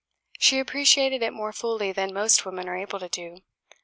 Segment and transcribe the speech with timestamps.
[0.39, 3.43] She appreciated it more fully than most women are able to do.